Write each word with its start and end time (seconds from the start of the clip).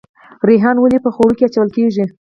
ریحان 0.49 0.75
ولې 0.79 0.99
په 1.03 1.09
خوړو 1.15 1.37
کې 1.37 1.45
اچول 1.47 1.69
کیږي؟ 1.77 2.05